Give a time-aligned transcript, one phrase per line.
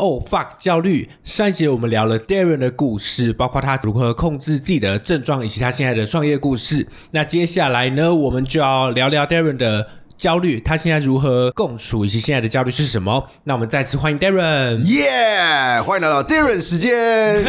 [0.00, 1.06] Oh fuck，焦虑。
[1.22, 6.86] 上一集我们聊了 Darren 的故事，包括他如何控制自己的症状，以及他现在的创业故事。
[7.10, 9.86] 那接下来呢，我们就要聊聊 Darren 的
[10.20, 13.26] 焦虑，他现在如何共处，以及现在的焦虑是什么。
[13.44, 14.82] 那我们再次欢迎 Darren。
[14.84, 15.80] 耶！
[15.80, 17.42] 欢迎来到 Darren 时间。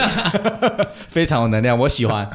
[1.10, 2.30] 非常有能量，我喜欢。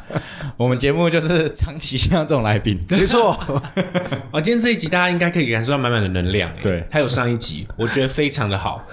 [0.55, 2.79] 我们节目就是长期需要这种来宾。
[2.87, 3.35] 没错，
[4.29, 6.51] 哦，今天这一集大家应该可以感受到满满的能量。
[6.51, 8.85] 哎对还有上一集，我觉得非常的好。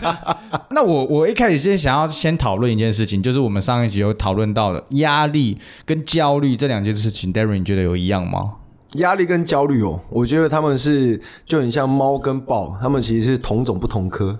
[0.72, 8.52] 那我我一开始先想要先讨论一件事情，就是我们上一集有讨论到的压力跟焦虑这两件事情，Darren 你觉得有一样吗？
[8.94, 14.34] 压力跟焦虑哦，我觉得他们是就很像猫跟豹，他们其实是同种不同科。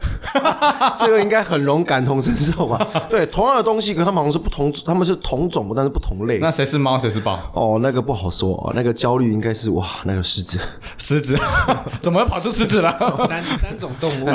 [0.98, 2.86] 这个应该很容感同身受吧？
[3.10, 6.38] 对，同样的东西，可他们好像是不同，他们是同种，但是不同类。
[6.38, 7.38] 那谁是猫，谁是豹？
[7.52, 10.58] 哦，那个不好说哦，那个焦虑应该是哇，那个狮子。
[10.96, 11.36] 狮子？
[12.00, 12.90] 怎么又跑出狮子了？
[13.28, 14.28] 三三种动物，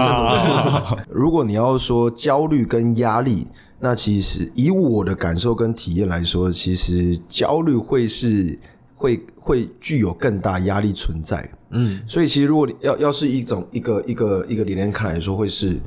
[1.10, 3.48] 如果你要说焦虑跟压力，
[3.80, 8.58] 那其实以我的感受跟体验来说，其实焦虑会是
[9.04, 11.52] 会会具有更大压力存在。
[11.72, 15.78] 嗯，所以其实如果要要是一种一个一个一个理念看来说，会是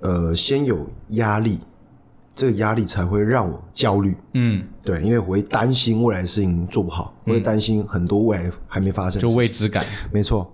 [0.00, 1.60] 呃先有压力，
[2.34, 4.16] 这个压力才会让我焦虑。
[4.34, 9.86] 嗯，对，因为我会担心未来的事情做不好，我会担心很多未来还没发生就，未知感。
[10.10, 10.52] 没错，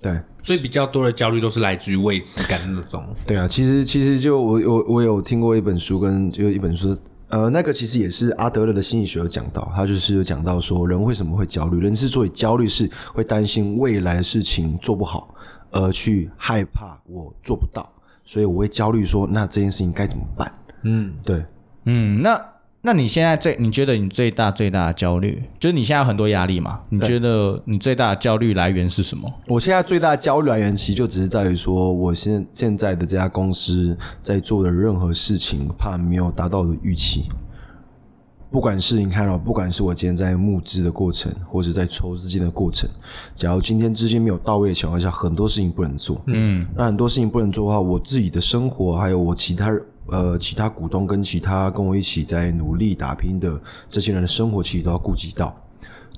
[0.00, 0.16] 对。
[0.44, 3.02] 所以比较多的焦虑都是来自于未知感那种。
[3.26, 6.96] 对啊，其实其实就我我我有听过一本书，跟就一本书，
[7.28, 15.34] 呃，那个其实也是阿德勒的心理学有讲到，他就是有讲到说人为什么会焦虑，人之所以焦虑是会担心未来的事情做不好，
[15.70, 17.90] 而去害怕我做不到，
[18.24, 20.52] 所以我会焦虑说那这件事情该怎么办？
[20.82, 21.44] 嗯，对，
[21.86, 22.40] 嗯，那
[22.86, 26.80] 那你现在最你觉得你最大最大的焦虑，就是你现在有很多压力嘛？
[26.90, 29.32] 你觉得你最大的焦虑来源是什么？
[29.48, 37.24] 我现在最大的焦虑来源其实就只是在于说，我现现在的这家公司在做的任何事情，怕没有达到我的预期。
[38.50, 42.86] 不管是你看到、不管是我今天在募资的过程，或者在筹资金的过程，
[43.34, 46.22] 假如今天资金没有到位的情况下，很多事情不能做。
[46.26, 49.72] 嗯，那很多事情不能做的话，我自己的生活，还有我其他
[50.06, 55.54] 呃其他股东跟其他跟我一起在努力打拼的这些人的生活，其实都要顾及到。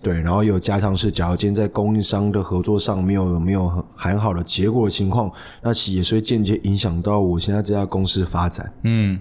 [0.03, 5.31] 对，然后有加上是，假如今天在供应商的合作上没有没有很很好的结果的情况，
[5.63, 8.73] 那其实也是会间接影响到我现在这家公司发展。
[8.83, 9.19] 嗯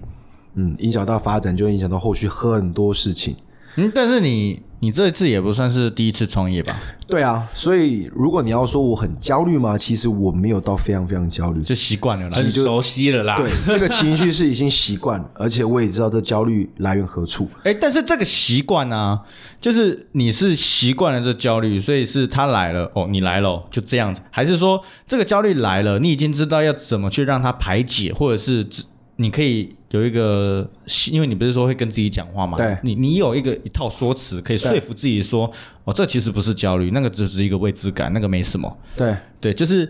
[0.54, 3.36] 嗯，影响到发展，就会影响到后续很多事情。
[3.78, 6.76] 嗯，但是你你这一次也不算是第一次创业吧？
[7.08, 9.78] 对啊，所以如果你要说我很焦虑吗？
[9.78, 11.62] 其实我没有到非常非常焦虑。
[11.62, 12.36] 就习惯了啦。
[12.36, 13.36] 很熟悉了啦。
[13.36, 17.50] 对，这个情绪是已经习惯了，而且我也知道这焦虑来源何处。
[17.64, 19.22] 哎，但是这个习惯啊，
[19.60, 28.84] 就是你是习惯了这焦虑，所以是他来了哦，你来了哦就这样子，还是说这个焦虑来了，你已经知道要怎么去让它排解，或者是只
[29.18, 30.70] 你可以有一个，
[31.12, 32.58] 因为你不是说会跟自己讲话吗？
[32.58, 35.50] 对你你有一个一套说辞可以说服自己说，
[35.86, 38.78] 哦，这其实不是焦虑，那个只是一个未知感，那个没什么。
[38.98, 39.90] 对，对，就是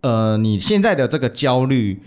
[0.00, 2.00] 呃，你现在的这个焦虑，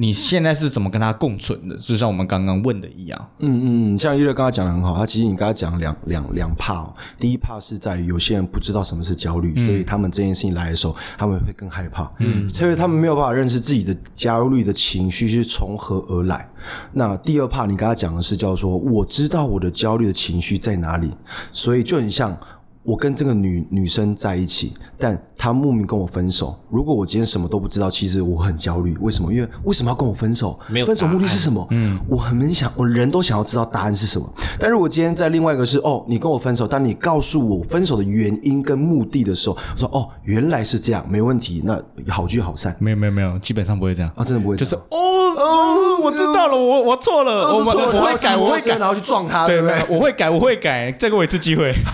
[0.00, 1.76] 你现在是怎么跟他共存的？
[1.76, 3.30] 就像我们刚刚问的一样。
[3.40, 6.94] 嗯嗯嗯，像一乐刚刚讲的很好，他其实你刚刚讲两两两怕哦。
[7.18, 16.48] 第一怕是在于有些人不知道什么是焦虑，所以他们这件事情来的时候，他们会更害怕，嗯，所以他们没有办法认识自己的焦虑的情绪是从何而来。
[16.94, 21.12] 那第二怕，你刚刚讲的是叫做我知道我的焦虑的情绪在哪里，
[21.52, 22.34] 所以就很像。
[22.82, 26.54] 我跟这个女女生在一起，但她莫名跟我分手。
[26.68, 28.94] 如果我今天什么都不知道，其实我很焦虑。
[29.00, 29.32] 为什么？
[29.32, 30.60] 因为为什么要跟我分手？
[30.68, 31.66] 没有分手目的是什么？
[31.70, 34.30] 嗯，我很想，我人都想要知道答案是什么。
[34.58, 44.12] 但如果今天在另外一个是哦，你跟我分手，但你告诉我分手的原因跟目的的时候，我说哦，原来是这样，没问题，那好聚好散没有没有没有，基本上不会这样。
[44.14, 49.82] 啊，真的不会，就是哦哦，我知道了，我我错了，我哦错了我会改，我会改，然后去撞他，对不对？
[49.88, 51.74] 我会改，我会改，再给我一次机会。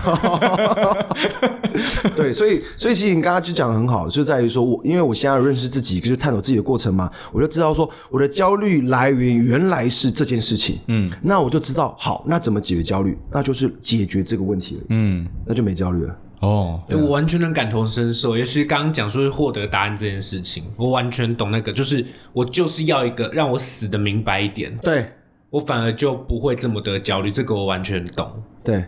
[2.15, 13.17] 对，所以所以其实你刚刚就讲的很好，就在于说我因为我现在认识自己，就是探索自己的过程嘛，我就知道说我的焦虑来源原来是这件事情，嗯，那我就知道好，那怎么解决焦虑？
[13.31, 16.15] 那就是解决这个问题了，嗯，那就没焦虑了。
[16.39, 25.11] 哦，对我完全能感同身受，尤其是刚刚讲说获得答案这件事情，我完全懂那个，就是我就是要一个让我死的明白一点，对
[25.49, 28.31] 我反而就不会这么的焦虑，这个我完全懂。
[28.63, 28.85] 对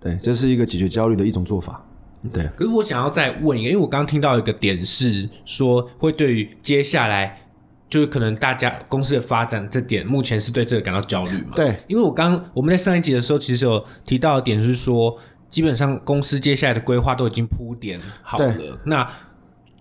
[0.00, 1.82] 对，这是一个解决焦虑的一种做法。
[2.28, 7.42] 对，可是我想要再问一个，因为我刚刚听到一个点是说，会对于接下来
[7.88, 11.52] 就是可能大家公司的发展这点，目前是对这个感到焦虑嘛？
[11.54, 15.16] 对，因为我刚我们在上一集的时候，其实有提到的点是说，
[15.50, 18.54] 基本上公司接下来的规划都已经铺点好了。
[18.84, 19.08] 那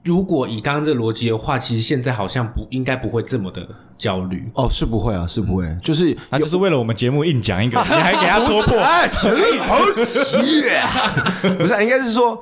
[0.03, 4.49] 如果以刚刚这个逻辑的话，其实现在好像不应该不会这么的焦虑。
[4.53, 8.77] 哦，是不会啊，是不会，就是他就是为了我们节目硬讲一个， 你还给他戳破。
[8.79, 9.31] 哎，神
[9.67, 11.33] 好奇啊！
[11.57, 12.41] 不是啊，应该是说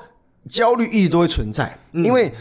[0.50, 2.34] 焦虑一直都会存在，因为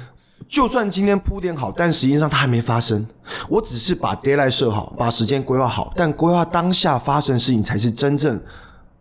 [0.48, 3.06] 就算今天铺垫好，但实际上它还没发生。
[3.48, 8.40] 我只是把 d a y l i g h t 设好，把时间规划好，但规划当下发生的事情才是真正，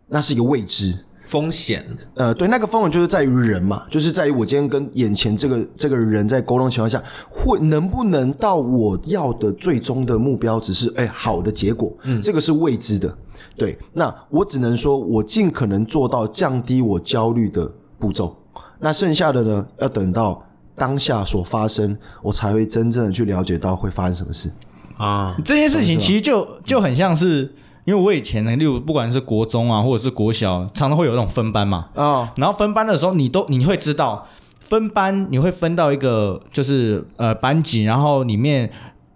[0.08, 1.06] 那是一个未知。
[1.31, 1.81] 风险，
[2.16, 13.18] 呃，对，那个风险就是在于人嘛，就是在于我今天跟眼前这个这个人在沟通情况下，会能不能到我要的最终的目标，只是哎好的结果，嗯，这个是未知的。
[13.56, 17.66] 对，那我只能说我尽可能做到降低我焦虑的
[17.98, 18.36] 步骤，
[18.81, 20.45] 那剩下的呢，要等到
[20.75, 24.51] 当下所发生，我才会真正的去了解到会发生什么事。
[24.98, 27.50] 啊，这件事情其实就就很像是，
[27.91, 31.89] 因为我以前呢，例如不管是国中啊，或者是国小，常常会有那种分班嘛。
[31.93, 34.25] 哦，然后分班的时候，你都你会知道，
[34.61, 38.71] 分班你会分到一个就是呃班级，然后里面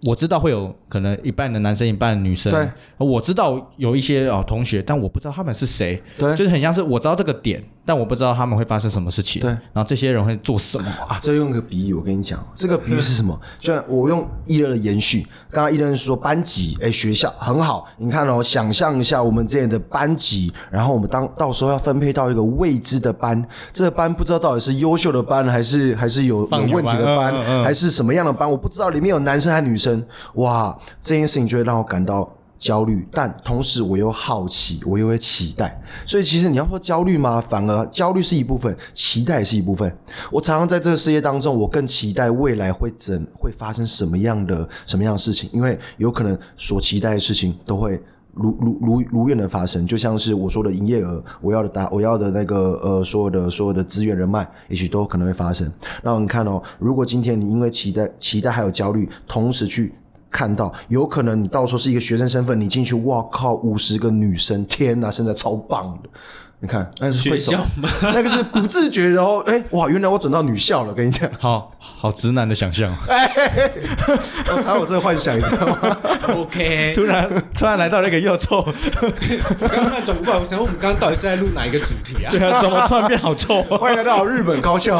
[0.06, 2.52] 我知道会有可能一半的男生，一半的女生。
[2.52, 2.68] 对，
[2.98, 6.02] 我知道有一些哦同学，但我不知道他们是谁。
[6.18, 9.42] 对就是很像是我知道这个点，但我不知道他们会发生什么事情。
[9.42, 10.88] 对然后这些人会做什么。
[11.08, 13.38] 啊，这用个比喻，我跟你讲，这个比喻是什么？
[13.58, 30.04] 就像我用一乐的延续，刚刚一乐是说班级，哎，学校很好，你看哦，想象一下我们之前的班级，然后我们当到时候要分配到一个未知的班，这个班不知道到底是优秀的班，还是还是有有问题的班，还是什么样的班，我不知道里面有男生还是女生，
[30.34, 32.30] 哇，这件事情就会让我感到。
[32.58, 37.38] 焦虑，但同时我又好奇，我又会期待，所以其实你要说焦虑吗？
[37.38, 39.94] 反而焦虑是一部分，期待是一部分。
[40.32, 48.02] 我常常在这个世界当中，我更期待未来会怎会发生什么样的什么样的事情，因为有可能所期待的事情都会
[48.32, 55.70] 如如如如愿的发生，就像是我说的营业额，我要的达我要的那个呃所有的所有的资源人脉，也许都可能会发生。
[56.02, 59.92] 那你看哦，如果今天你因为期待期待还有焦虑，同时去
[60.36, 66.10] 看到，有可能你到时候是一个学生身份，你进去，哇靠，五十个女生，天哪，现在超棒的。
[66.58, 67.88] 你看，那是会学校吗？
[68.14, 69.44] 那个是不自觉的哦。
[69.46, 72.90] 哎，哇，原来我转到女校了，跟你讲， 好好直男的想象，
[74.50, 75.96] 我常有这个幻想，你知道吗
[76.34, 82.30] ？OK，突然突然来到那个又臭，我刚刚转过来，我想说我们刚刚到底是在录哪一个主题啊？
[82.30, 83.62] 对啊，怎么突然变好臭？
[83.64, 84.98] 欢迎来到日本高校。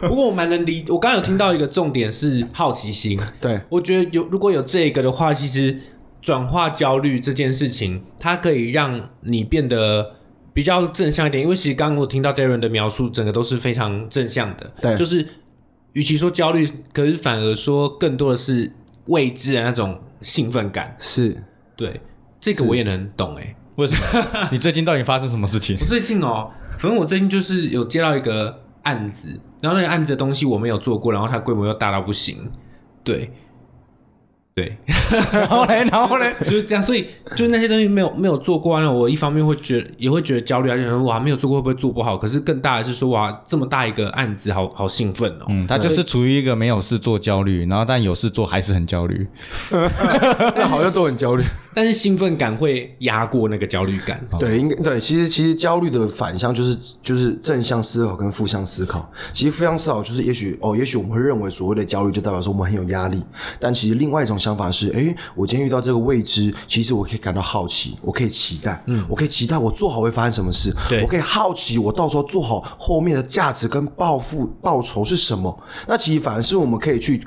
[0.00, 3.18] 不过我蛮能理，我刚刚有听到一个重点是好奇心。
[3.40, 5.78] 对，我觉得有如果有这个的话，其实
[6.20, 10.14] 转化焦虑这件事情，它可以让你变得
[10.58, 11.40] 比较正向一点。
[11.40, 14.68] 因为其实刚刚我听到 Darren 的描述，整个都是非常正向的。
[14.80, 15.24] 对就是
[15.92, 18.72] 与其说焦虑，可是反而说更多的是
[19.06, 20.96] 未知的那种兴奋感。
[20.98, 21.40] 是
[21.76, 22.00] 对，
[22.40, 24.48] 这个我也能懂诶、为什么？
[24.50, 25.86] 你最近到底发生什么事情我？
[25.86, 32.50] 最近哦，反正我最近就是有接到一个案子，然后那个案子的东西我没有做过，然后它规模又大到不行，
[33.04, 33.30] 对，
[34.58, 34.76] 对，
[35.30, 37.06] 然后嘞， 然后嘞，就是这样，所以
[37.36, 42.16] 就是那些东西没有没有做过啊，那我一方面会觉得也会觉得焦虑啊，就想说哇没有做过会不会做不好？
[42.18, 45.46] 可是更大的是说哇这么大一个案子，好好兴奋哦。
[45.48, 49.26] 嗯，他就是处于一个没有事做焦虑，然后但有事做还是很焦虑。
[49.70, 51.44] 那好像都很焦虑。
[51.74, 54.20] 但是兴奋感会压过那个焦虑感。
[54.36, 54.98] 对，应该对。
[54.98, 59.08] 其实其实焦虑的反向就是就是正向思考跟负向思考。
[59.32, 63.22] 其实负向思考就是也许哦，也许我们会认为所谓的焦虑就代表说我们很有压力，
[63.60, 75.58] 但其实另外一种想法是，诶，我今天遇到这个未知，其实我可以感到好奇，我可以期待，嗯，我可以期待我做好会发生什么事，对我可以好奇我到时候做好后面的价值跟报复报酬是什么。
[75.86, 77.26] 那其实反而是我们可以去。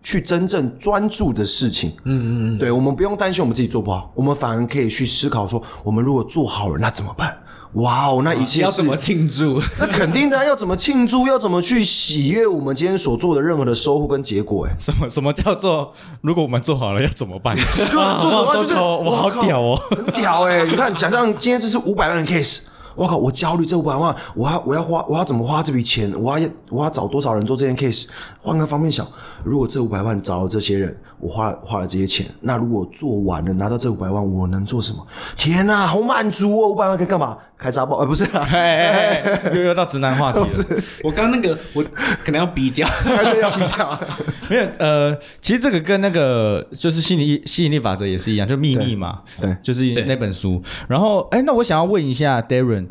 [0.00, 7.36] 去真正专注的事情，嗯嗯嗯，对，我们不用担心我们自己做不好，我们反而可以去思考说，我们如果做好了，那怎么办？
[7.74, 9.60] 哇哦，那一切是要怎么庆祝？
[9.78, 11.26] 那肯定的啊，要怎么庆祝？
[11.26, 14.66] 要怎么去喜悦我们今天所做的任何的收获跟结果？
[14.66, 17.54] 哎，什么什么叫做如果我们做好了要怎么办？
[17.56, 17.62] 就
[18.20, 18.54] 做怎么办？
[18.54, 19.80] 就是我好屌哦！
[19.90, 20.64] 很屌哎！
[20.70, 22.60] 你看，假设今天这是五百万的 case，
[22.94, 26.12] 我靠，我焦虑这五百万，我要我要花，我要怎么花这笔钱？
[26.20, 28.06] 我要我要找多少人做这件 case？
[28.40, 29.06] 换个方面想，
[29.44, 35.06] 如果这五百万找了这些人，我花了花了这些钱，那如果做完了拿到这五百万，我能做什么？
[35.36, 36.68] 天哪、好满足哦！
[36.68, 37.36] 五百万可以干嘛？
[37.58, 37.96] 开杂报？
[37.96, 40.82] 呃，不是、啊，哎哎哎，又又到直男话题了。
[41.02, 41.82] 我刚那个我
[42.24, 42.88] 可能要逼掉。
[43.04, 44.00] 对，要比掉。
[44.48, 50.62] 没有 呃，其实这个跟那个就是吸引力吸引力法则也是一样，就秘密嘛，对就是那本书。
[50.86, 52.86] 然后哎，那我想要问一下 Darren。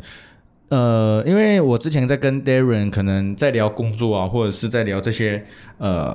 [0.70, 5.42] 呃，因为我之前在跟 Darren 可能在聊工作啊，或者是在聊这些
[5.78, 6.14] 呃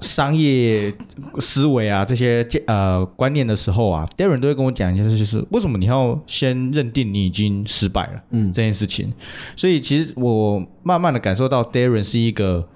[0.00, 0.92] 商业
[1.38, 9.12] 思维啊这些呃观念的时候啊，Darren 都会跟我讲一件事，就是为什么你要先认定你已经失败了，嗯这件事情。
[9.56, 12.68] 所以其实我慢慢的感受到 Darren 是一个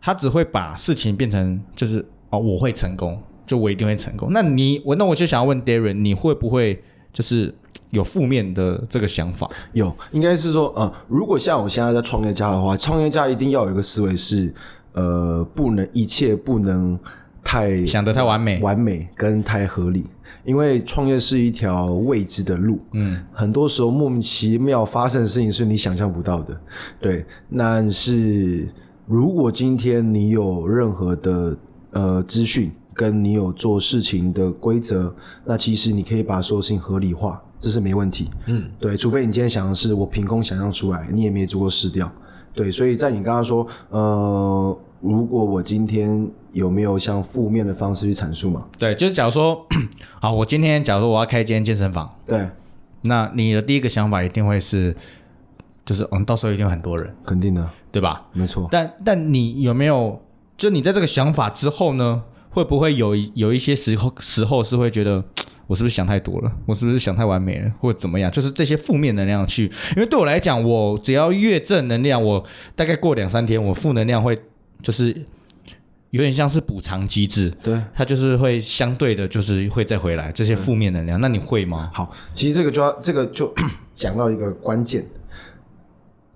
[0.00, 4.28] 他只会把事情变成就是哦，我会成功，就我一定会成功。
[4.32, 6.82] 那你我那我就想要问 Darren，你会不会
[7.12, 7.54] 就是
[7.90, 9.48] 有负面的这个想法？
[9.72, 14.52] 有，应该是说，呃，如果像我现在在创业家的话，创业家一定要有一个思维是，
[14.96, 16.98] 呃，不能一切不能
[17.44, 18.60] 太想得太完美。
[18.60, 20.04] 完美跟太合理，
[20.44, 26.60] 因为创业是一条未知的路，嗯，很多时候莫名其妙发生的事情是你想象不到的，
[26.98, 27.24] 对，
[27.56, 28.68] 但是
[29.06, 31.56] 如果今天你有任何的
[31.90, 42.10] 呃资讯，跟你有做事情的规则，那其实你可以把所有事情合理化，这是没问题，嗯，对，除非你今天想的是我凭空想象出来，你也没做过试掉，
[42.54, 48.64] 对，所以在你刚刚说，呃，如果我今天有没有向负面的方式去阐述嘛？
[48.78, 49.66] 对，就是假如说
[50.20, 52.48] 啊，我今天假如说我要开一间健身房，对，
[53.02, 54.96] 那你的第一个想法一定会是，
[55.84, 58.26] 就是嗯，到时候一定有很多人，肯定的，对吧？
[58.32, 58.66] 没错。
[58.70, 60.20] 但但你有没有，
[60.56, 65.22] 就你在这个想法之后呢，会不会有有一些时候时候是会觉得，
[65.68, 66.50] 我是不是想太多了？
[66.64, 68.30] 我是不是想太完美了，或者怎么样？
[68.30, 72.42] 就是这些负面能量去，因为对我来讲，我只要越正能量，我
[72.74, 74.40] 大概过两三天，我负能量会
[74.86, 75.12] 就是
[76.10, 81.20] 有点像是补偿机制，对，它就是会相对的，就是会再回来这些负面能量。
[81.20, 81.90] 那你会吗？
[81.92, 83.52] 好，其实这个就要这个就
[83.96, 85.04] 讲到一个关键。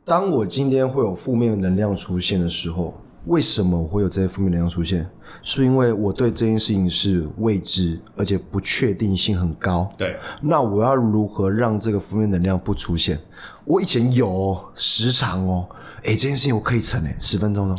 [0.04, 5.08] 当我今天会有负面能量出现的时候，为什么我会有这些负面能量出现？
[5.44, 9.88] 是因为我对这件事情是未知，而且不确定性很高。
[9.96, 13.16] 对，那我要如何让这个负面能量不出现？
[13.64, 15.68] 我以前有哦时长哦，
[16.02, 17.78] 诶，这件事情我可以成诶，十分钟哦，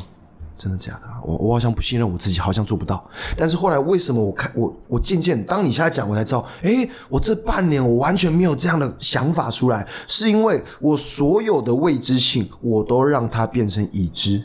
[0.62, 1.18] 真的假的啊？
[1.24, 3.04] 我我好像不信任我自己，好像做不到。
[3.36, 14.44] 但是后来为什么我看我我渐渐，当你现在讲，我才知道，诶，我这半年我完全没有这样的想法出来，是因为我所有的未知性，我都让它变成已知。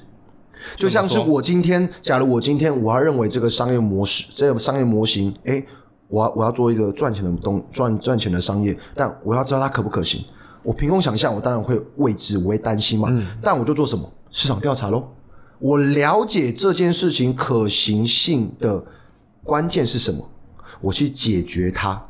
[0.74, 5.66] 就像是我今天，假如我今天我要认为这个商业模式，这个商业模型，诶，
[6.08, 10.24] 我要我要做一个赚钱的东赚赚钱的商业，但我要知道它可不可行。
[10.62, 13.12] 我凭空想象，我当然会未知，我会担心嘛。
[13.42, 15.06] 但我就做什么市场调查喽。
[15.58, 18.84] 我了解这件事情可行性的
[19.42, 20.30] 关键是什么，
[20.80, 22.06] 我去解决它。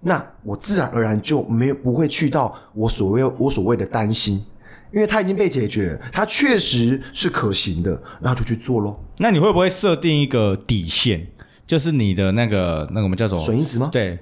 [0.00, 4.44] 那我自然而然就没有不会去到我所谓我所谓的担心，
[4.92, 8.96] 因为它已经被解决，它确实是可行的，那就去做喽。
[9.18, 11.26] 那你会不会设定一个底线，
[11.66, 13.88] 就是你的那个那个我们叫做损益值吗？
[13.90, 14.18] 对，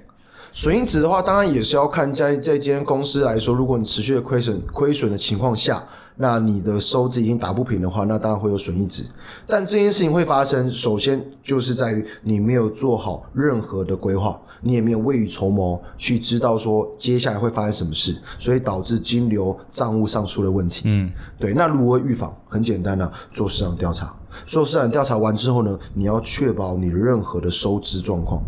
[0.51, 5.85] 损益值的话，当然也是要看在这间公司来说，如果你持续的亏损亏损的情况下，
[6.17, 9.03] 那你的收支已经打不平的话，那当然会有损益值。
[9.45, 20.83] 但这件事情会发生，首先就是在于你没有做好任何的规划，你也没有未雨绸缪去知道说接下来会发生什么事，所以导致金流账务上出了问题。
[20.85, 22.33] 嗯，对，那如何预防？
[22.47, 24.15] 很简单啊，做市场调查。
[24.45, 28.41] 做市场调查完之后呢，你要确保你任何的收支状况，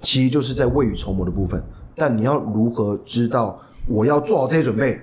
[0.00, 1.60] 其实就是在未雨绸缪的部分。
[1.96, 5.00] 但你要如何知道我要做好这些准备，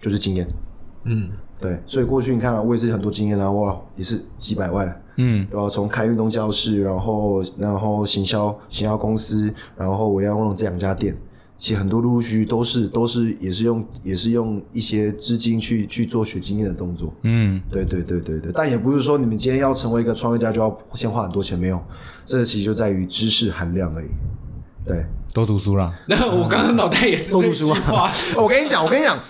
[0.00, 0.48] 就是经验。
[1.04, 11.16] 嗯，对，所以过去你看啊，我也是很多经验啊，哇，也是几百万，嗯，然后从开运动教室，然后然后行销行销公司，然后我要用这两家店，
[11.56, 21.82] 其实很多陆陆续续都是都是也是用也是用一些资金去去做学经验的动作，嗯，对对对对对，但也不是说你们今天要成为一个创业家就要先花很多钱，没有，
[22.24, 24.08] 这个其实就在于知识含量而已，
[24.84, 25.92] 对，多读书啦。
[26.06, 29.22] 那我刚刚脑袋也是这句多读书话啊， 我跟你讲，我跟你讲，我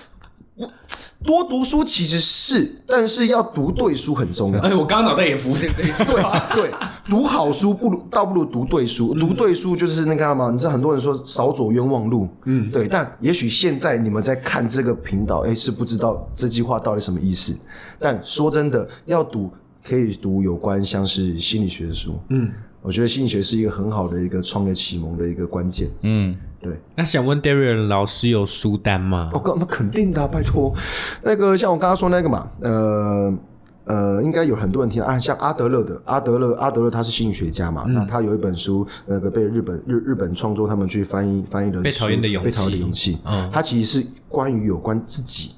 [1.25, 4.61] 多读书其实是，但是要读对书很重要。
[4.61, 6.39] 哎，我刚刚脑袋也浮现这一句话。
[6.55, 6.71] 对，
[7.09, 9.13] 读好书不如倒不如读对书。
[9.15, 12.87] 读对书就是那个嘛，你知道很多人说少走冤枉路，嗯，对。
[12.87, 17.59] 但也许现在你们在看这个频道，哎，是不知道这句话到底什么意思。
[17.99, 19.51] 但说真的，要读
[19.85, 25.88] 可以读有关像是心理学的书，嗯，我觉得心理学是一个很好的一个创业启蒙的一个关键。
[26.02, 29.30] 嗯，对，那想问 Darren 老师有书单吗？
[29.32, 30.73] 我刚那肯定的啊、拜托。
[31.23, 33.35] 那个像我刚刚说那个嘛，呃
[33.85, 45.52] 呃，应该有很多人听啊，像阿德勒的阿德勒，阿德勒他是心理学家嘛，那他有一本书，那个被日本日日本创作他们去翻译翻译的被讨厌的勇气被讨厌的勇气，嗯他其实是关于有关自己。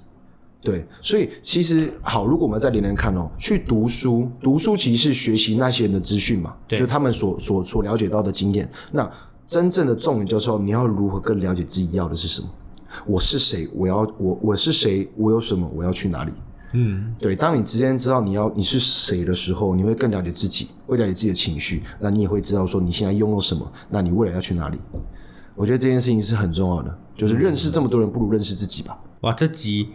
[0.63, 8.71] 对，所以其实好，如果我们再连连看哦，去读书，读书其实是学习那些人的资讯嘛，对就他们所所所了解到的经验。
[8.93, 9.11] 那
[9.47, 12.49] 真正的重点就是说，你要如何更了解自己要的是什么？
[13.07, 13.69] 我是谁？
[13.75, 15.09] 我要我我是谁？
[15.17, 15.71] 我有什么？
[15.75, 16.33] 我要去哪里？
[16.73, 24.79] 嗯，对，当你之间知道你要你是谁的时候，你会更了解自己，会了解自己的情绪，那你也会知道说你现在拥有什么，那你未来要去哪里。
[25.57, 28.97] 我觉得这件事情是很重要的，就是认识这么多人，不如认识自己吧。
[29.23, 29.89] 哇，这集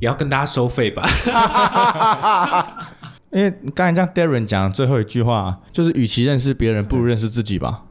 [0.00, 1.02] 也要跟大家收费吧？
[3.30, 7.82] 因为刚才像 Darren 讲的最后一句话，就是与其认识别人，不如认识自己吧。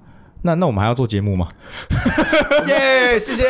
[0.42, 1.46] 那那我们还要做节目吗？
[2.68, 3.46] 耶，谢谢。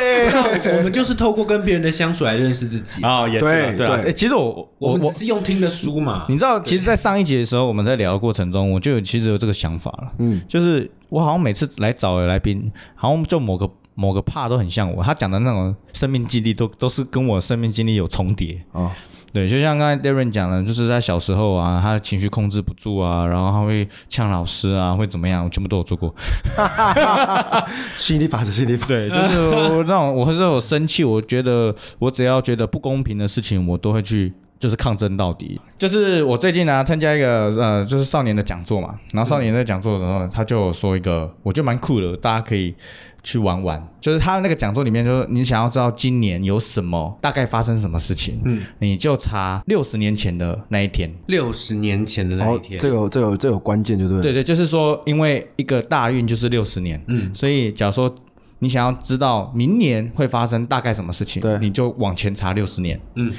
[0.77, 3.03] 我们就是透过跟别人的相处来认识自己。
[3.03, 4.43] 啊，也是啊对其实我
[4.79, 6.25] 我我我，是用听的书嘛。
[6.29, 10.11] 你知道，其实，在上一集的时候，我们在聊的过程中，我就有其实有这个想法了。
[10.17, 18.57] 嗯，就是我好像每次来找的来宾，好像就某个某个 part 都很像我，他讲的那种生命经历都都是跟我生命经历有重叠。
[18.71, 18.89] 哦，
[19.33, 26.15] 对，就像刚才 Darren 讲的，就是在小时候啊，他的情绪控制不住啊，然后他会呛老师啊，会怎么样，我全部都有做过。
[27.97, 28.97] 吸引力法则，吸引力法则。
[28.97, 34.31] 对， 就是我那种，我或者我生气，我觉得我只要觉得不公平的事情，我都会去。
[34.59, 35.59] 就是抗争到底。
[35.77, 38.99] 就是我最近呢、参加一个呃，就是少年的讲座嘛。
[39.13, 42.75] 然后少年在讲座的时候，他就有说一个，我觉得蛮酷的，大家可以
[43.23, 43.87] 去玩玩。
[44.01, 51.09] 就是他那个讲座里面，就是你想要知道今年有什么大概发生什么事情，嗯，你就查六十年前的那一天。
[51.27, 54.21] 六十年前的那一天，这有这有这有关键，对不对？
[54.21, 58.13] 对对，就是说，因为一个大运就是六十年，嗯，所以假如说
[58.59, 63.31] 你想要知道明年会发生大概什么事情，对你就往前查六十年，嗯，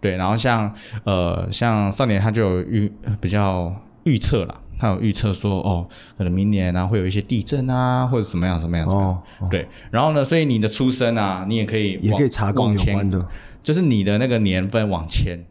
[0.00, 0.72] 对，然后像
[1.04, 3.74] 呃像少年他就有预比较
[4.04, 5.86] 预测啦，他有预测说哦，
[6.16, 13.28] 可能明年啊会有一些地震啊，或者什么样什么样什么样，哦，对，然后呢，所以你的出生啊，你也可以也往可以查供往前有关的。
[13.60, 15.44] 就是你的那个年份往前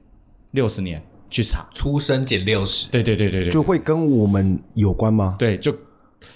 [0.52, 1.00] 六十年
[1.30, 5.36] 去查，出生减六十，对对对对对，就会跟我们有关吗？
[5.38, 5.72] 对就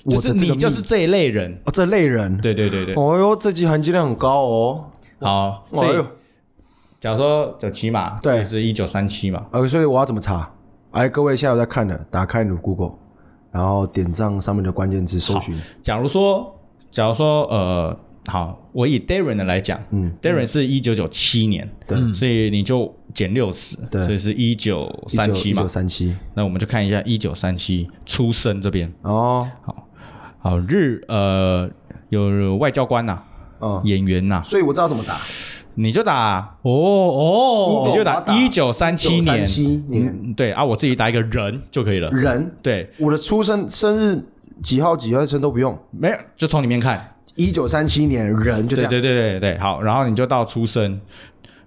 [0.08, 2.38] 就是你就是命这一类人，哦，这类人。
[2.39, 2.94] 对对对对。
[2.94, 4.86] 哦哟，这集含金量很高哦。
[5.20, 6.06] 好，所以
[7.01, 8.43] 假如说九七嘛，对。
[8.43, 10.50] 所以是一九三七嘛，呃，所以我要怎么查？
[10.91, 12.91] 哎，各位现在有在看的，打开你的 Google，
[13.51, 15.58] 然后点上上面的关键字搜寻。
[15.81, 16.55] 假如说，
[16.91, 22.14] 假如说，呃，好，我以 Darren 的来讲，嗯，Darren 是一九九七年，对。
[22.14, 24.00] 所以你就减六十，对。
[24.01, 25.61] 所以是一九三七嘛。
[25.61, 26.16] 一九，三七。
[26.35, 29.87] 那我们就看一下一九三七出生这边，哦，好
[30.37, 31.68] 好日呃
[32.09, 33.24] 有外交官呐、
[33.59, 35.16] 嗯，演员呐、所以我知道怎么打。
[35.75, 37.84] 你就打，哦哦。
[37.88, 40.07] 你就打一九三七年，1937年。
[40.07, 44.24] 嗯对啊，我自己打一个人就可以了，人，对，我的出生生日
[44.64, 45.77] 几号几号生都不用。
[45.92, 48.90] 没有就从里面看，一九三七年人就这样。
[48.90, 51.00] 对对对对对，好，然后你就到出生，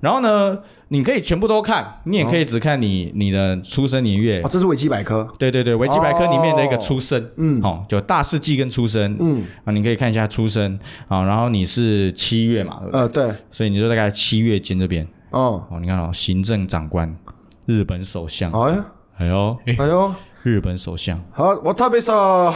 [0.05, 4.43] 然后呢，你可以全部都看，你也可以只看你你的出生年月。
[4.43, 4.49] 哦，。
[4.51, 5.27] 这是维基百科。
[5.39, 7.59] 对对对，维基百科里面的一个出生，嗯。
[7.63, 13.01] 哦，就大事记跟出生，嗯，啊，你可以看一下出生，啊，然后你是七月嘛，对不对？
[13.01, 17.17] 呃，对，所以你就大概七月间这边，哦，哦，你看哦，行政长官，
[17.65, 18.85] 日本首相，哎呀，
[19.17, 21.19] 哎呦，哎呦，日本首相。
[21.33, 22.55] 好，我特别少，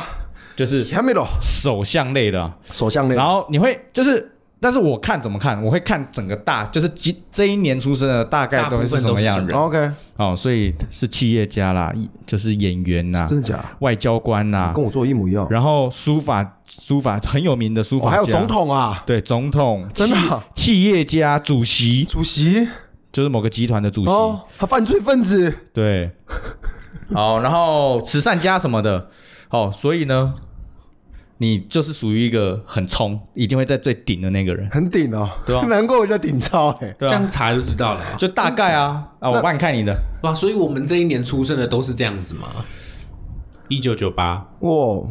[0.55, 0.85] 就是
[1.41, 2.43] 首相类的。
[2.43, 3.15] 啊，首相类。
[3.15, 3.27] 然。
[3.27, 5.63] 后你会就是，但是我看怎么看？
[5.63, 9.57] 我会看整个大，就是今这一年出生的大概都会是什么样的人。
[9.57, 13.65] OK，哦，所以是企业家啦，一就是演员呐、真的假？
[13.81, 15.47] 外交官呐、跟我做一模一样。
[15.49, 20.45] 然后书法书法很有名的书法家，哦还有总统啊，对总统，真的啊？
[20.55, 22.67] 企企业家、主席，主席？
[23.11, 26.11] 就是某个集团的主席，哦，他犯罪分子，对。
[27.15, 29.09] 好，然后慈善家什么的，
[29.49, 30.35] 哦，所以呢，
[31.39, 35.65] 你就是属于一个很冲，一定会在最顶的那个人，很顶哦，对啊。
[35.71, 36.95] 难怪我叫顶超哎。
[36.99, 37.11] 对啊。
[37.11, 38.15] 这样，查就知道了啊。
[38.17, 42.49] 就大概啊啊，我帮你看你的，哇，所以我们这一年出生的都是这样子吗？
[43.69, 45.07] 一九九八，哇，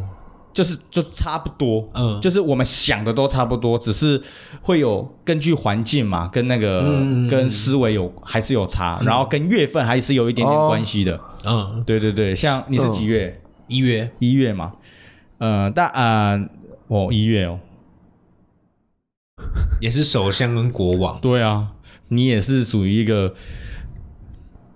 [0.52, 2.20] 就是就差不多，嗯。
[2.20, 4.22] 就是我们想的都差不多，只是
[4.62, 11.20] 会有根据环境嘛，跟那个、嗯跟思维有还是有差，然后跟月份还是有一点点哦关系的。
[11.46, 13.40] 嗯，对对对，像你是几月？
[13.68, 14.10] 一月。
[14.20, 14.72] 一月嘛，
[15.40, 16.50] 呃，但呃，
[16.88, 17.60] 哦，一月哦，
[19.80, 21.74] 也是首相跟国王，对啊，
[22.08, 23.34] 你也是属于一个，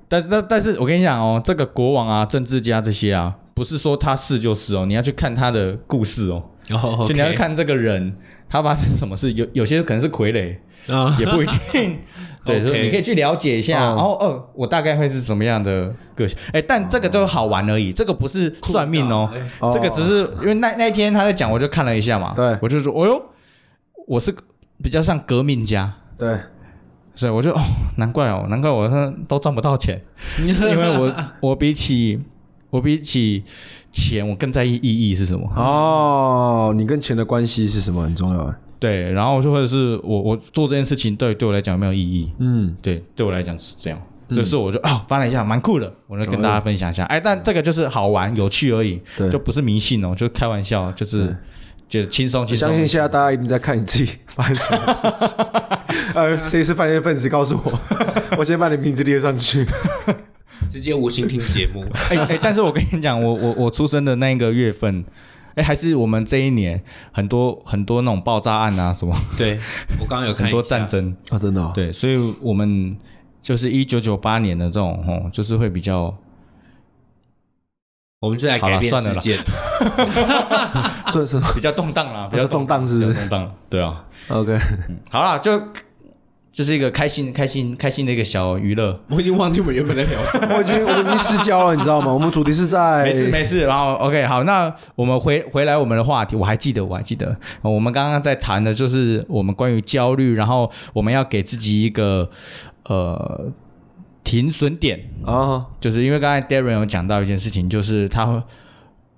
[0.07, 8.15] 但是但但是我跟你讲哦，这个国王啊、政治家这些啊，不是说他是就是哦，你要去看他的故事哦，哦，就你要看这个人
[8.49, 10.55] 他发生什么事，有有些可能是傀儡，
[10.93, 11.99] 啊，也不一定。
[12.43, 13.95] 对以你可以去了解一下，哦。
[13.95, 16.35] 然后哦，我大概会是什么样的个性？
[16.53, 22.57] 哎，但这个都好玩而已，这个不是算命哦，哦这个只是因为那那一天他在讲，我就看了一下嘛，对。
[22.59, 23.23] 我就说，哦哟，
[24.07, 24.33] 我是
[24.81, 26.35] 比较像革命家，对，
[27.13, 27.61] 所以我就哦，
[27.97, 30.01] 难怪哦，难怪我说都赚不到钱，
[30.39, 31.13] 因为我
[31.51, 32.19] 我比起
[32.71, 33.43] 我比起
[33.91, 35.47] 钱，我更在意意义是什么。
[35.55, 38.57] 哦，你跟钱的关系是什么很重要啊。
[38.79, 42.31] 对，然后就或者是我我做这件事情对对我来讲有没有意义？
[42.39, 44.01] 嗯，对，对我来讲是这样。
[44.31, 47.03] 所以说我就啊、翻了一下，蛮酷的，我就跟大家分享一下。
[47.03, 51.35] 哎，但这个就是好玩、有趣而已，对就不是迷信哦，就开玩笑，就是对
[51.89, 52.77] 觉得轻松我轻松相。
[52.77, 55.45] 信现在大家一定在看你自己发生什么事情。
[56.15, 57.27] 呃，谁是犯罪分子？
[57.27, 57.79] 告诉我，
[58.37, 59.67] 我先把你名字列上去。
[60.69, 61.85] 直接无心听节目。
[62.09, 65.03] 哎哎，但是我跟你讲，我我我出生的那个月份，
[65.55, 69.59] 哎，还是我们这一年很多很多那种爆炸案啊，什么对
[69.99, 72.95] 我刚刚有看很多战争，啊，真的、哦，对，所以我们
[73.41, 76.15] 就是一九九八年的这种，哦，就是会比较
[78.19, 79.37] 我们就来改变好了算了啦世界。
[81.11, 84.05] 算是 比较动荡啦，比较动荡是不是动荡，对啊。
[84.29, 84.57] OK。
[85.09, 85.59] 好啦，就
[86.51, 88.99] 就是一个开心、开心、开心的一个小娱乐。
[89.09, 90.47] 我已经忘记我们原本在聊什么。
[90.55, 92.13] 我已经我已经失焦了，你知道吗？
[92.13, 102.29] 我们主题是在没事没事，然后 OK 好，那我们回回来我们的话题，我还记得我还记得，呃我们刚刚在谈的就是我们关于焦虑，然后我们要给自己一个
[102.85, 103.51] 呃
[104.23, 108.43] 停损点，啊，就是因为刚才 Darren 有讲到一件事情，就是他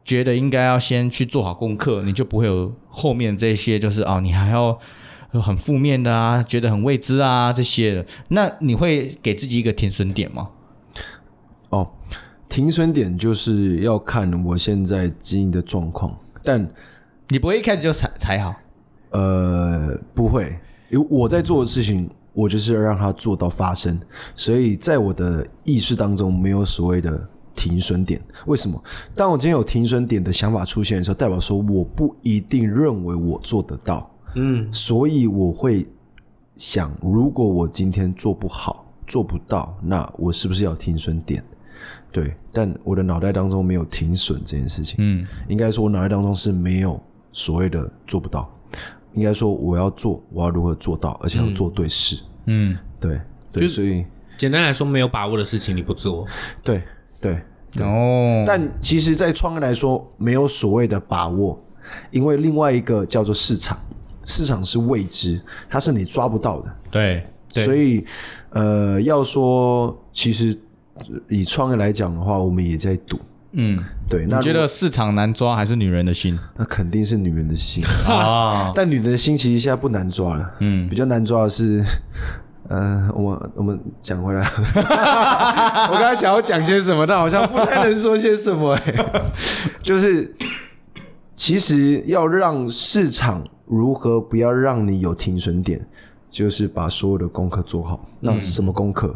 [0.06, 4.78] 觉得应该要先去做好功课，你就不会有后面这些，就是哦，你还要
[5.42, 8.06] 很负面的啊，觉得很未知啊这些的。
[8.30, 10.50] 那你会给自己一个停损点吗？
[11.70, 11.90] 哦，
[12.48, 16.68] 停损点就是要看我现在经营的状况，但
[17.30, 18.54] 你不会一开始就踩踩好，
[19.12, 20.56] 呃不会，
[20.90, 24.00] 因为我在做的事情，我就是要让它做到发生，
[24.36, 28.22] 所以在我的意识当中没有所谓的停损点。
[28.46, 28.80] 为什么？
[29.16, 35.86] 当我今天有停损点的想法出现的时候，代表说我不一定认为我做得到，嗯，所以我会
[36.56, 41.44] 想，如果我今天做不好、做不到，那我是不是要停损点？
[42.12, 44.96] 对，但我的脑袋当中没有停损这件事情。
[45.00, 48.48] 嗯应该说，我脑袋当中是没有所谓的做不到，
[49.14, 52.20] 应该说我要做，我要如何做到，而且要做对事。
[52.46, 53.20] 嗯对
[53.52, 54.06] 对，就所以
[54.38, 56.26] 简单来说，没有把握的事情你不做。
[56.62, 56.84] 对
[57.20, 57.42] 对，
[57.82, 61.60] 哦，但其实，在创业来说，没有所谓的把握，
[62.12, 63.78] 因为另外一个叫做市场，
[64.26, 66.76] 市场是未知，它是你抓不到的。
[66.92, 68.06] 对对所以，
[68.52, 70.58] 呃，要说其实
[70.96, 73.20] 呃以创业来讲的话，我们也在赌。
[73.56, 78.72] 嗯，对，那你觉得市场难抓还是女人的心那肯定是女人的心，啊？
[78.76, 80.52] 但女人的心其实现在不难抓了。
[80.60, 81.84] 嗯比较难抓的是，
[82.68, 84.42] 呃，我们我们讲回来，
[85.92, 89.06] 我刚才想要讲些什么，但好像不太能说些什么、欸。
[89.84, 90.34] 就是
[91.36, 95.86] 其实要让市场如何不要让你有停损点，
[96.30, 98.06] 就是把所有的功课做好。
[98.20, 99.16] 那什么功课？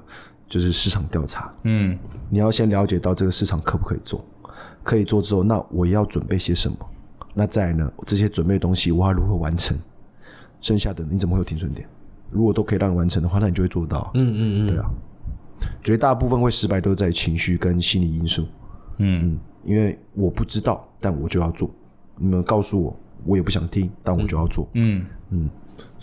[0.49, 1.53] 就是市场调查。
[1.63, 1.97] 嗯
[2.29, 4.23] 你要先了解到这个市场可不可以做，
[4.83, 6.77] 可以做之后，那我要准备些什么？
[7.33, 7.91] 那再来呢？
[8.05, 9.77] 这些准备的东西我要如何完成？
[10.61, 11.87] 剩下的你怎么会有停损点？
[12.31, 14.09] 如果都可以让你完成的话，那你就会做到。
[14.13, 14.89] 嗯嗯嗯，对啊，
[15.81, 18.43] 绝大部分会失败都是在情绪跟心理因素。
[18.99, 21.69] 嗯嗯因为我不知道，但我就要做。
[22.15, 24.67] 你们告诉我，我也不想听，但我就要做。
[24.73, 25.05] 嗯，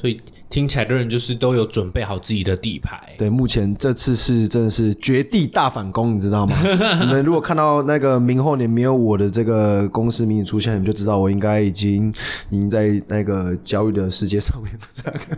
[0.01, 3.01] 所以听起来的人就是都有准备好自己的底牌。
[3.19, 6.57] 对，目前这次是真的是绝地大反攻，你知道吗？
[7.01, 12.13] 你们如果看到那个明后年没有我的这个公司名字出现，你们就知道我应该已经
[12.51, 14.73] 已经在那个交易的世界上面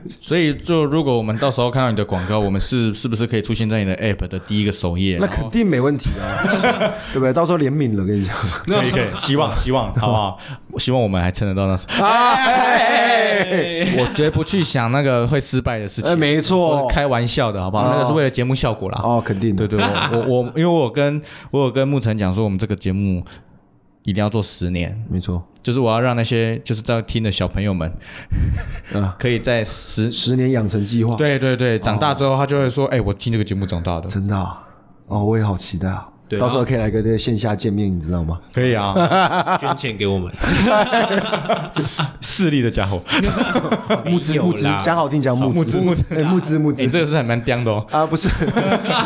[0.08, 5.18] 所以就如果我们到时候看到你的广告，我们是是不是可以出现在你的 App 的第一个首页？
[5.20, 6.44] 那肯定没问题啊，
[7.12, 7.32] 对不对？
[7.32, 8.34] 到时候联名了，跟你讲。
[8.66, 10.38] 可以可以，希望希望好不好？
[10.72, 12.04] 我希望我们还撑得到那时候。
[12.04, 16.10] 哎，我绝不去想那个会失败的事情。
[16.10, 17.84] 哎没错开玩笑的好不好？
[17.84, 19.00] 哦那个是为了节目效果啦。
[19.02, 19.66] 哦，肯定的。
[19.68, 23.22] 对对，我我我， 因为我跟我有跟沐晨讲说，我们这个节目
[24.04, 27.92] 一定要做十年，没错就是我要让那些就是在听的小朋友们，
[28.94, 34.62] 啊， 可以在十十年养成计划，，对对对长大之后，他就会说，哎，我听这个节目长大的，真的啊
[35.08, 36.06] 哦，我也好期待啊。
[36.28, 38.40] 对到时候可以来个这个线下见面，你知道吗？
[38.52, 40.32] 可以啊， 捐钱给我们，
[42.20, 43.00] 势利的家伙，
[44.04, 45.80] 募 资募资，讲好听讲募资。
[45.80, 46.88] 募资哎募资募你资。
[46.90, 47.86] 这个是还蛮刁的哦。
[47.90, 48.28] 啊，不是，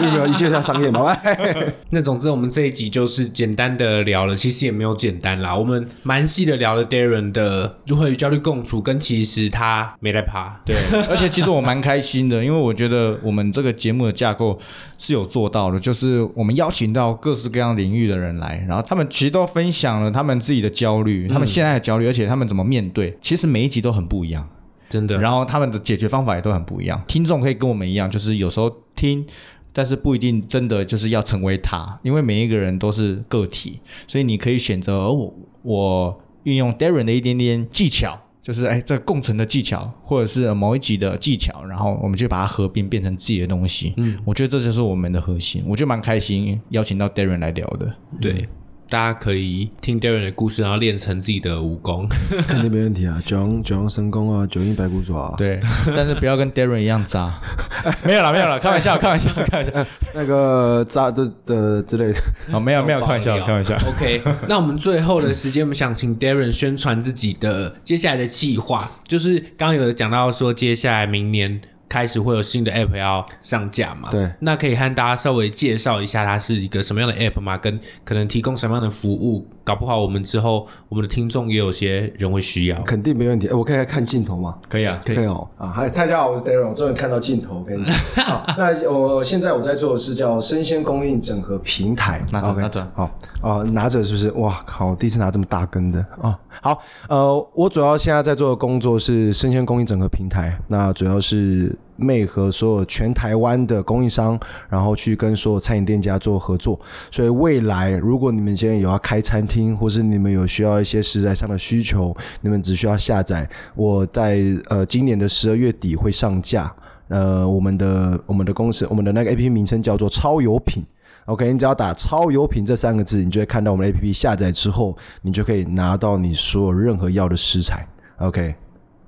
[0.00, 1.04] 没 有没有，一切像商业嘛。
[1.22, 10.76] 哎那总之，我们这一集就是简单的聊了，其实也没有简单啦，我们蛮细的聊了 Darren 的如何与焦虑共处，跟其实他没在怕，对，
[11.08, 14.58] 而且其实我蛮开心的，因为我觉得我们这个节目的架构
[14.96, 24.48] 是有做到的，就是我们邀请到各式各样领域的人来，然后他们其实都分享了他们自己的焦虑，他们现在的焦虑，而且他们怎么面对，其实每一集都很不一样。
[24.88, 25.18] 真的。
[25.18, 27.00] 然后他们的解决方法也都很不一样。
[27.06, 29.24] 听众可以跟我们一样，就是有时候听，
[29.72, 38.20] 但是不一定真的就是要成为他，因为每一个人都是个体，所以你可以选择哦我我运用 Darren 的一点点技巧。
[38.42, 43.92] 就是哎，这个共存的技巧，或者是某一集的技巧，然后我们就把它合并变成自己的东西。
[43.98, 45.62] 嗯，我觉得这就是我们的核心。
[45.66, 47.94] 我觉得蛮开心，邀请到 Darren 来聊的。
[48.20, 48.48] 对，
[48.90, 52.08] 大家可以听 Darren 的故事，然后练成自己的武功。
[52.48, 55.60] 肯定没问题啊，九阳九阳神功啊，九阴白骨爪啊，对，
[55.96, 57.32] 但是不要跟 Darren 一样渣。
[58.04, 59.86] 没有了，没有了，开玩笑，开玩笑，开玩笑。
[60.12, 62.20] 那个渣的的之类的。
[62.52, 63.76] 哦，没有，没有，开玩笑，开玩笑。
[63.86, 74.10] OK，那我们最后的时间，我们想请 Darren 宣传自己的接下来的计划，就是刚刚有讲到说，接下来明年开始会有新的 App 要上架嘛？
[74.10, 77.58] 对，那可以和大家稍微介绍一下它是一个什么样的 App 吗？
[77.58, 79.46] 跟可能提供什么样的服务？
[79.62, 82.80] 搞不好我们之后我们的听众也有些人会需要。
[82.82, 83.46] 肯定没问题。
[83.48, 84.56] 哎，我可以来看镜头吗？
[84.68, 85.46] 可以啊，可以可以哦。
[85.58, 87.94] 啊，嗨，大家好，我是 Darren，我终于看到镜头，我跟你讲。
[88.24, 92.24] 好，那我现在我在做的是叫生鲜供应整合平台。
[92.32, 93.10] 拿着 OK，拿着好
[93.42, 94.30] 啊，拿着是不是？
[94.32, 96.34] 哇靠，我第一次拿这么大根的哦。
[96.62, 106.78] 好，呃，我主要现在在做的工作是生鲜供应整合平台，那主要是魅和所有全台湾的供应商，然后去跟所有餐饮店家做合作。
[107.10, 113.48] 所以未来如果你们今天有要开餐厅，或是你们有需要一些食材上的需求，你们只需要下载。
[113.74, 116.74] 我在呃今年的十二月底会上架。
[117.08, 120.84] 呃，我们的我们的公司，我们的那个 A P P 名称叫做超有品。
[121.24, 127.84] OK，你只要打“超有品”这三个字，你就会看到我们 A P P 下载之后，你就可以拿到你所有任何要的食材。
[128.18, 128.54] OK，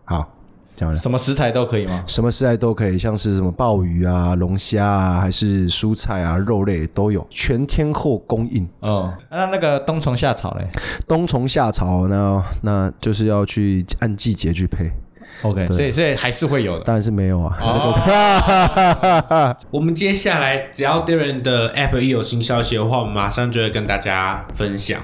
[0.02, 0.28] 好，
[0.82, 1.00] 讲完了。
[1.00, 2.02] 什么食材都可以吗？
[2.06, 8.68] 什么食材都可以，像是什么鲍鱼啊、龙虾啊，还是蔬菜啊、肉类都有，全天候供应。
[8.80, 10.66] 哦，那那个冬虫夏草嘞
[11.06, 14.90] 冬虫夏草呢，那就是要去按季节去配
[15.42, 16.84] ，？OK，所以所以还是会有的。
[16.84, 17.56] 当然是没有啊。
[17.60, 25.00] 哦， 我们接下来只要 Darren 的 App 一有新消息的话，我们马上就会跟大家分享。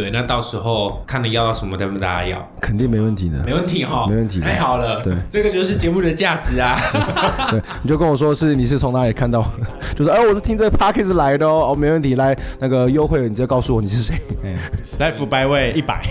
[0.00, 3.38] 对，那到时候看你要到什么，再跟大家要，肯定没问题的。
[3.44, 6.74] 没问题哈，没问题太好了，对这个就是节目的价值啊。
[7.50, 9.44] 对，你就跟我说是你是从哪里看到，
[9.94, 14.56] 就是哎，我是听这个 p a c k a g e 来的哦，哦，没问题，来那个优惠，你再告诉我你是谁，嗯
[14.98, 16.02] 来福百味一百，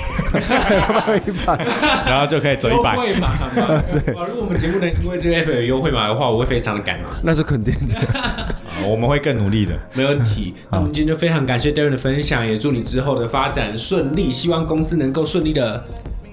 [1.25, 1.65] 一百，
[2.05, 2.93] 然后就可以折一百。
[2.95, 3.29] 优惠码，
[4.15, 4.25] 哇！
[4.27, 7.23] 如果我们节目能因为这个 app 有优惠码的话，我会非常的感激。
[7.25, 7.95] 那是肯定的。
[8.85, 9.73] 我们会更努力的。
[9.93, 10.53] 没问题。
[10.69, 15.83] 那我们今天就非常感谢 Darren 的分享，也祝你之后的发展顺利，希望公司能够顺利的，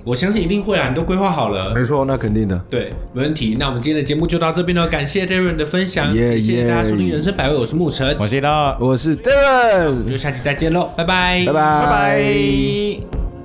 [0.04, 1.72] 我相信一定会啊，你都规划好了。
[1.74, 2.60] 没错，那肯定的。
[2.68, 3.56] 对，没问题。
[3.58, 13.35] 那我们今天的节目就到这边了，感谢 Darren 的分享也谢谢大家耶收听《人生百味》，我是沐晨，我是到，我是 Darren，们就下期再见喽，拜拜，拜拜，拜拜。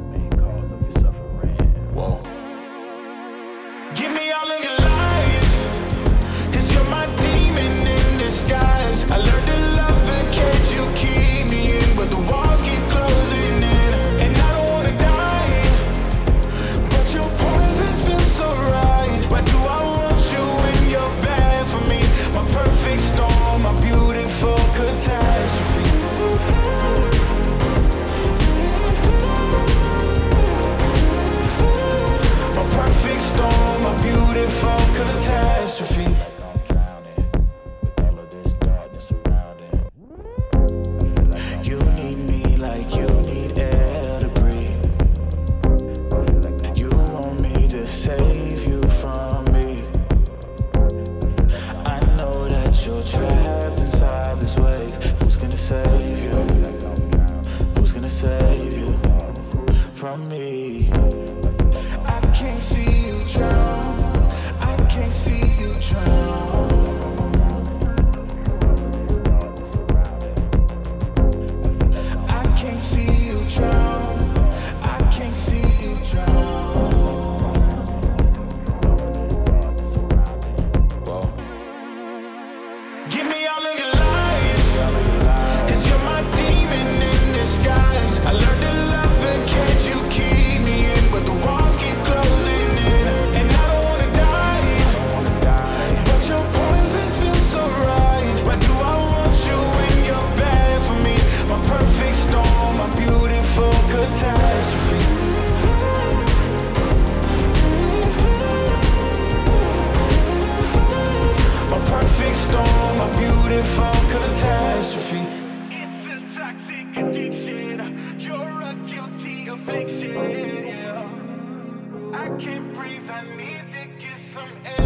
[122.39, 123.10] Can't breathe.
[123.10, 124.81] I need to get some air,